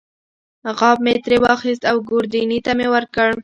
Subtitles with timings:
[0.77, 3.29] غاب مې ترې واخیست او ګوردیني ته مې ورکړ.